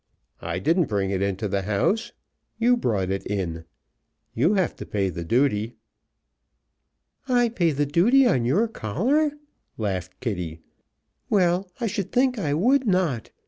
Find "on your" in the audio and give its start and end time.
8.25-8.67